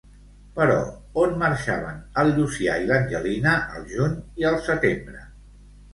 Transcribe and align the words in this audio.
Però 0.59 0.77
on 1.23 1.35
marxaven 1.43 2.01
el 2.23 2.33
Llucià 2.39 2.79
i 2.85 2.89
l'Angelina 2.93 3.53
al 3.77 3.87
juny 3.93 4.19
i 4.45 4.49
al 4.53 4.59
setembre? 4.71 5.23